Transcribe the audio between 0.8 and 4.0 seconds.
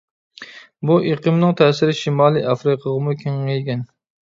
بۇ ئېقىمنىڭ تەسىرى شىمالىي ئافرىقىغىمۇ كېڭەيگەن.